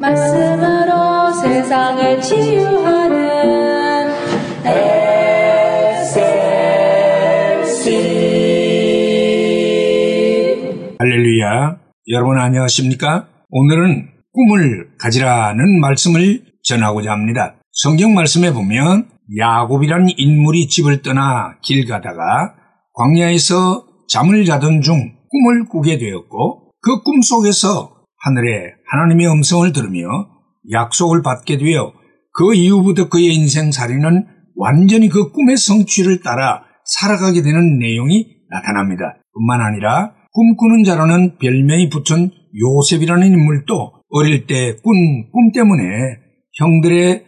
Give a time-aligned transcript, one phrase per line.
[0.00, 4.08] 말씀으로 세상을 치유하는
[9.60, 11.76] SLC 할렐루야.
[12.08, 13.28] 여러분 안녕하십니까?
[13.50, 17.56] 오늘은 꿈을 가지라는 말씀을 전하고자 합니다.
[17.72, 19.08] 성경 말씀에 보면
[19.38, 22.54] 야곱이란 인물이 집을 떠나 길 가다가
[22.94, 30.08] 광야에서 잠을 자던 중 꿈을 꾸게 되었고 그 꿈 속에서 하늘에 하나님의 음성을 들으며
[30.72, 31.92] 약속을 받게 되어
[32.32, 34.26] 그 이후부터 그의 인생 살이는
[34.56, 39.16] 완전히 그 꿈의 성취를 따라 살아가게 되는 내용이 나타납니다.
[39.32, 45.82] 뿐만 아니라 꿈꾸는 자라는 별명이 붙은 요셉이라는 인물도 어릴 때 꾼 꿈 때문에
[46.58, 47.24] 형들의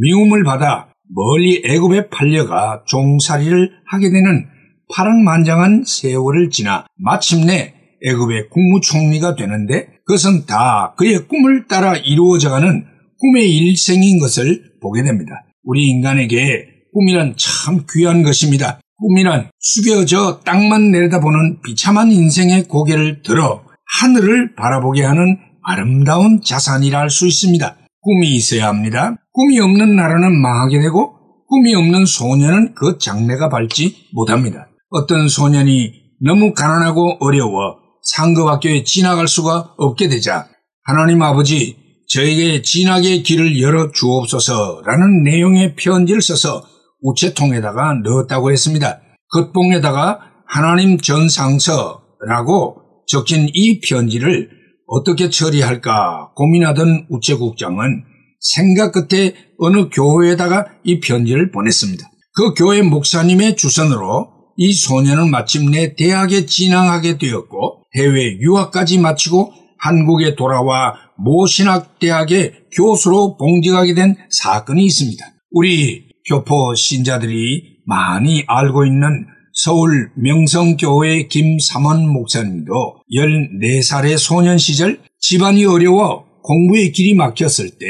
[0.00, 4.46] 미움을 받아 멀리 애굽에 팔려가 종살이를 하게 되는
[4.94, 7.74] 파란만장한 세월을 지나 마침내
[8.04, 12.84] 애굽의 국무총리가 되는데 그것은 다 그의 꿈을 따라 이루어져가는
[13.20, 15.44] 꿈의 일생인 것을 보게 됩니다.
[15.64, 18.80] 우리 인간에게 꿈이란 참 귀한 것입니다.
[18.98, 23.62] 꿈이란 숙여져 땅만 내려다보는 비참한 인생의 고개를 들어
[24.00, 27.76] 하늘을 바라보게 하는 아름다운 자산이라 할 수 있습니다.
[28.00, 29.16] 꿈이 있어야 합니다.
[29.32, 31.14] 꿈이 없는 나라는 망하게 되고
[31.48, 34.68] 꿈이 없는 소년은 그 장래가 밝지 못합니다.
[34.90, 35.92] 어떤 소년이
[36.24, 37.76] 너무 가난하고 어려워
[38.14, 40.48] 상급학교에 진학할 수가 없게 되자
[40.84, 41.76] 하나님 아버지
[42.08, 46.64] 저에게 진학의 길을 열어 주옵소서라는 내용의 편지를 써서
[47.02, 49.00] 우체통에다가 넣었다고 했습니다.
[49.32, 52.76] 겉봉에다가 하나님 전상서라고
[53.08, 54.50] 적힌 이 편지를
[54.86, 58.04] 어떻게 처리할까 고민하던 우체국장은
[58.40, 62.08] 생각 끝에 어느 교회에다가 이 편지를 보냈습니다.
[62.34, 70.94] 그 교회 목사님의 주선으로 이 소년은 마침내 대학에 진학하게 되었고 해외 유학까지 마치고 한국에 돌아와
[71.18, 75.24] 모신학대학의 교수로 봉직하게 된 사건이 있습니다.
[75.52, 82.72] 우리 교포 신자들이 많이 알고 있는 서울 명성교회 김삼원 목사님도
[83.14, 87.86] 14살의 소년 시절 집안이 어려워 공부의 길이 막혔을 때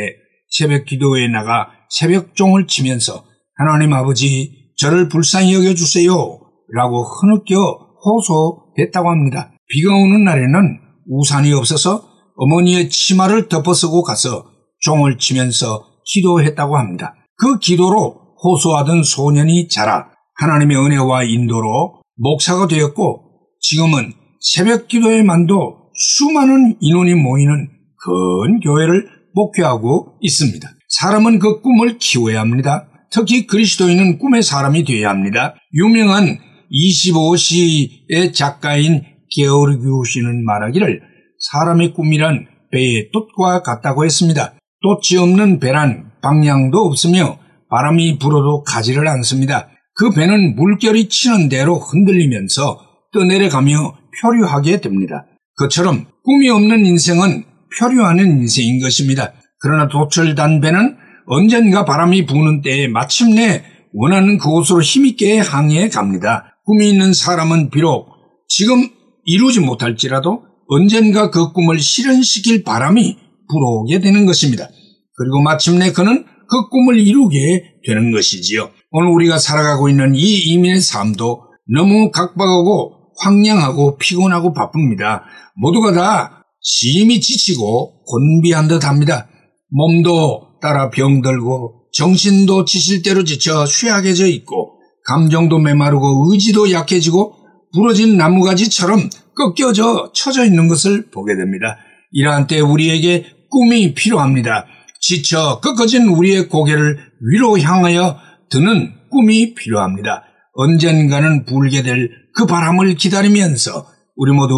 [0.49, 3.25] 새벽 기도에 나가 새벽종을 치면서
[3.57, 6.41] 하나님 아버지 저를 불쌍히 여겨주세요
[6.73, 7.57] 라고 흐느껴
[8.05, 9.53] 호소했다고 합니다.
[9.69, 10.79] 비가 오는 날에는
[11.09, 14.45] 우산이 없어서 어머니의 치마를 덮어쓰고 가서
[14.81, 17.15] 종을 치면서 기도했다고 합니다.
[17.37, 23.23] 그 기도로 호소하던 소년이 자라 하나님의 은혜와 인도로 목사가 되었고
[23.61, 30.69] 지금은 새벽 기도에만도 수많은 인원이 모이는 큰 교회를 목회하고 있습니다.
[30.89, 32.89] 사람은 그 꿈을 키워야 합니다.
[33.11, 35.55] 특히 그리스도인은 꿈의 사람이 되어야 합니다.
[35.75, 36.39] 유명한
[36.71, 39.03] 25시의 작가인
[39.35, 41.03] 게오르규 씨는 말하기를
[41.51, 44.55] 사람의 꿈이란 배의 돛과 같다고 했습니다.
[44.83, 47.39] 돛이 없는 배란 방향도 없으며
[47.71, 49.69] 바람이 불어도 가지를 않습니다.
[49.95, 52.81] 그 배는 물결이 치는 대로 흔들리면서
[53.13, 55.27] 떠내려가며 표류하게 됩니다.
[55.57, 57.45] 그처럼 꿈이 없는 인생은
[57.79, 59.33] 표류하는 인생인 것입니다.
[59.59, 66.59] 그러나 돛을 단 배는 언젠가 바람이 부는 때에 마침내 원하는 그곳으로 힘있게 항해해 갑니다.
[66.65, 68.09] 꿈이 있는 사람은 비록
[68.49, 68.89] 지금
[69.27, 73.17] 이루지 못할지라도 언젠가 그 꿈을 실현시킬 바람이
[73.49, 74.69] 불어오게 되는 것입니다.
[75.17, 78.71] 그리고 마침내 그는 그 꿈을 이루게 되는 것이지요.
[78.91, 81.43] 오늘 우리가 살아가고 있는 이 이민의 삶도
[81.75, 85.25] 너무 각박하고 황량하고 피곤하고 바쁩니다.
[85.57, 89.29] 모두가 다 심히 지치고 곤비한 듯 합니다.
[89.71, 97.35] 몸도 따라 병들고 정신도 지칠 대로 지쳐 쇠약해져 있고 감정도 메마르고 의지도 약해지고
[97.75, 101.79] 부러진 나무가지처럼 꺾여져 쳐져 있는 것을 보게 됩니다.
[102.13, 104.67] 이러한 때 우리에게 꿈이 필요합니다.
[105.01, 106.99] 지쳐 꺾어진 우리의 고개를
[107.31, 108.19] 위로 향하여
[108.51, 110.25] 드는 꿈이 필요합니다.
[110.55, 114.55] 언젠가는 불게 될 그 바람을 기다리면서 우리 모두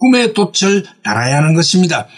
[0.00, 2.08] 꿈의 돛을 달아야 하는 것입니다.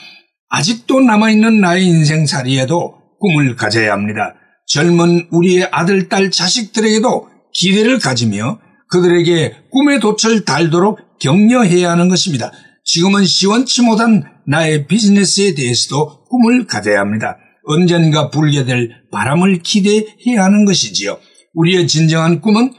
[0.49, 4.35] 아직도 남아있는 나의 인생살이에도 꿈을 가져야 합니다.
[4.67, 8.59] 젊은 우리의 아들, 딸, 자식들에게도 기대를 가지며
[8.93, 12.53] 그들에게 꿈의 돛을 달도록 격려해야 하는 것입니다.
[12.85, 17.39] 지금은 시원치 못한 나의 비즈니스에 대해서도 꿈을 가져야 합니다.
[17.65, 21.17] 언젠가 불게 될 바람을 기대해야 하는 것이지요.
[21.55, 22.75] 우리의 진정한 꿈은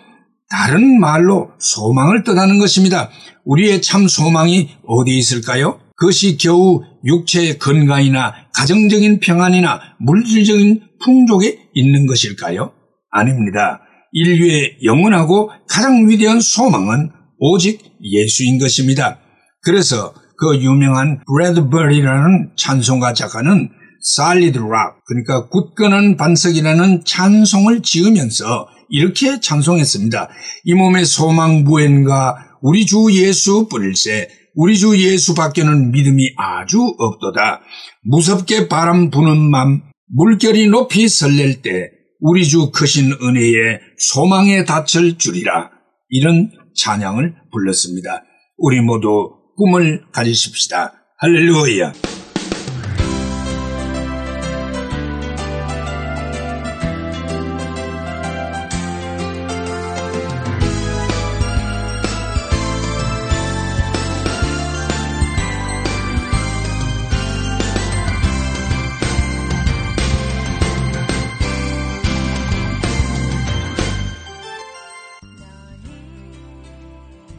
[0.50, 3.10] 다른 말로 소망을 뜻하는 것입니다.
[3.46, 5.80] 우리의 참 소망이 어디 있을까요?
[5.96, 12.74] 그것이 겨우 육체의 건강이나 가정적인 평안이나 물질적인 풍족에 있는 것일까요?
[13.10, 13.82] 아닙니다.
[14.14, 19.20] 인류의 영원하고 가장 위대한 소망은 오직 예수인 것입니다.
[19.62, 23.70] 그래서 그 유명한 브래드버리라는 찬송가 작가는
[24.06, 30.30] Solid Rock, 그러니까 굳건한 반석이라는 찬송을 지으면서 이렇게 찬송했습니다.
[30.66, 37.62] 이 몸의 소망 무엔가 우리 주 예수 뿌릴세 우리 주 예수 밖에는 믿음이 아주 없도다.
[38.04, 39.82] 무섭게 바람 부는 맘
[40.16, 41.90] 물결이 높이 설렐 때
[42.26, 45.72] 우리 주 크신 은혜에 소망에 닫힐 줄이라
[46.08, 48.24] 이런 찬양을 불렀습니다.
[48.58, 50.94] 우리 모두 꿈을 가지십시다.
[51.18, 52.13] 할렐루야.